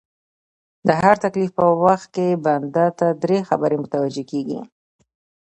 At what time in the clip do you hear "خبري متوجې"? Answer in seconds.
3.49-4.23